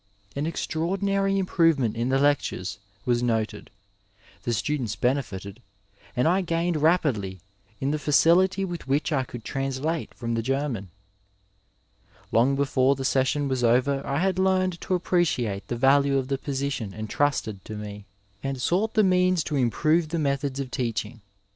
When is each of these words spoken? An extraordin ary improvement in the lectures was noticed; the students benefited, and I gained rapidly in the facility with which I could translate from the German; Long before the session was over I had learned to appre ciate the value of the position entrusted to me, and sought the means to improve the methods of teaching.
An 0.35 0.47
extraordin 0.47 1.09
ary 1.09 1.37
improvement 1.37 1.95
in 1.95 2.09
the 2.09 2.17
lectures 2.17 2.79
was 3.05 3.21
noticed; 3.21 3.69
the 4.41 4.51
students 4.51 4.95
benefited, 4.95 5.61
and 6.15 6.27
I 6.27 6.41
gained 6.41 6.77
rapidly 6.81 7.39
in 7.79 7.91
the 7.91 7.99
facility 7.99 8.65
with 8.65 8.87
which 8.87 9.11
I 9.11 9.23
could 9.23 9.43
translate 9.43 10.11
from 10.15 10.33
the 10.33 10.41
German; 10.41 10.89
Long 12.31 12.55
before 12.55 12.95
the 12.95 13.05
session 13.05 13.47
was 13.47 13.63
over 13.63 14.03
I 14.03 14.17
had 14.17 14.39
learned 14.39 14.81
to 14.81 14.99
appre 14.99 15.21
ciate 15.21 15.67
the 15.67 15.75
value 15.75 16.17
of 16.17 16.29
the 16.29 16.39
position 16.39 16.95
entrusted 16.95 17.63
to 17.65 17.75
me, 17.75 18.05
and 18.41 18.59
sought 18.59 18.95
the 18.95 19.03
means 19.03 19.43
to 19.43 19.55
improve 19.55 20.09
the 20.09 20.17
methods 20.17 20.59
of 20.59 20.71
teaching. 20.71 21.21